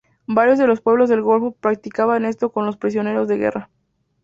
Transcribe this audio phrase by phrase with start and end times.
[0.25, 3.69] Varios de los pueblos del golfo practicaban esto con los prisioneros de guerra.